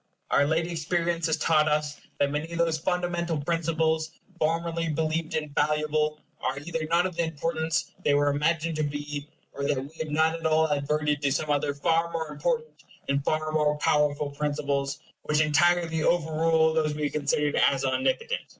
Our 0.31 0.47
late 0.47 0.65
experience 0.65 1.27
has 1.27 1.37
taught 1.37 1.67
us 1.67 2.01
that 2.17 2.31
many 2.31 2.51
of 2.51 2.57
those 2.57 2.79
fundamental 2.79 3.37
principles, 3.39 4.09
formerly 4.39 4.89
believed 4.89 5.35
infallible, 5.35 6.17
are 6.41 6.57
either 6.57 6.87
not 6.89 7.05
of 7.05 7.15
the 7.15 7.23
importance 7.25 7.91
they 8.03 8.15
were 8.15 8.31
imagined 8.31 8.77
to 8.77 8.83
be, 8.83 9.27
or 9.53 9.63
that 9.67 9.79
we 9.79 9.91
have 9.99 10.09
not 10.09 10.33
at 10.33 10.47
all 10.47 10.65
adverted 10.71 11.21
to 11.21 11.31
some 11.31 11.51
other 11.51 11.75
far 11.75 12.09
more 12.11 12.29
important 12.29 12.83
and 13.09 13.23
far 13.23 13.51
more 13.51 13.77
powerful 13.77 14.31
principles, 14.31 14.97
which 15.21 15.39
entirely 15.39 16.01
overrule 16.01 16.73
those 16.73 16.95
we 16.95 17.03
had 17.03 17.13
considered 17.13 17.55
as 17.69 17.85
omnipotent. 17.85 18.41